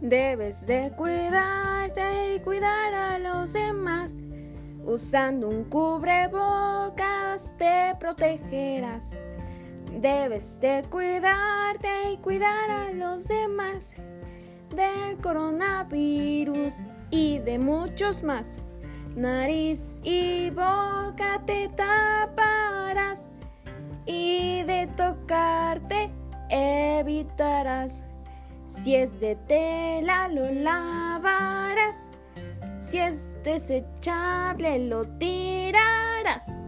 [0.00, 4.16] Debes de cuidarte y cuidar a los demás.
[4.82, 9.10] Usando un cubrebocas te protegerás.
[10.00, 13.94] Debes de cuidarte y cuidar a los demás
[14.74, 16.74] del coronavirus
[17.10, 18.58] y de muchos más.
[19.14, 23.30] Nariz y boca te taparás
[24.06, 26.10] y de tocarte
[26.48, 28.02] evitarás.
[28.70, 31.96] Si es de tela lo lavarás,
[32.78, 36.59] si es desechable lo tirarás.